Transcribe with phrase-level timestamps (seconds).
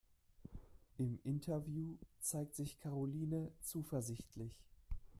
[0.97, 4.57] Im Interview zeigt sich Karoline zuversichtlich.